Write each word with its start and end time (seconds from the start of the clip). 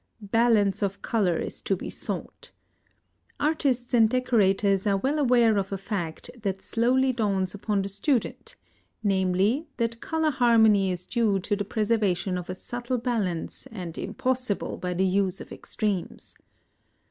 Balance 0.33 0.81
of 0.81 1.03
Color 1.03 1.37
is 1.37 1.61
to 1.61 1.75
be 1.75 1.91
sought. 1.91 2.51
Artists 3.39 3.93
and 3.93 4.09
decorators 4.09 4.87
are 4.87 4.97
well 4.97 5.19
aware 5.19 5.57
of 5.59 5.71
a 5.71 5.77
fact 5.77 6.31
that 6.41 6.59
slowly 6.59 7.13
dawns 7.13 7.53
upon 7.53 7.83
the 7.83 7.87
student; 7.89 8.55
namely, 9.03 9.67
that 9.77 10.01
color 10.01 10.31
harmony 10.31 10.89
is 10.91 11.05
due 11.05 11.37
to 11.41 11.55
the 11.55 11.65
preservation 11.65 12.35
of 12.35 12.49
a 12.49 12.55
subtle 12.55 12.97
balance 12.97 13.67
and 13.67 13.95
impossible 13.95 14.75
by 14.77 14.95
the 14.95 15.05
use 15.05 15.39
of 15.39 15.51
extremes. 15.51 16.35